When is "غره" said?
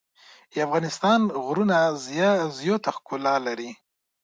1.45-1.79